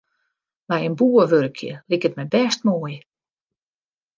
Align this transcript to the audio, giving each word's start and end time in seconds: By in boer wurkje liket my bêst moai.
By 0.67 0.79
in 0.87 0.95
boer 0.99 1.25
wurkje 1.31 1.71
liket 1.89 2.17
my 2.17 2.25
bêst 2.33 2.59
moai. 2.65 2.95